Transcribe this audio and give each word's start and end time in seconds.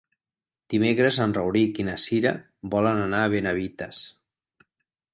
Dimecres 0.73 1.19
en 1.25 1.35
Rauric 1.39 1.83
i 1.83 1.87
na 1.91 1.97
Cira 2.05 2.33
volen 2.77 3.05
anar 3.07 3.23
a 3.27 3.31
Benavites. 3.37 4.05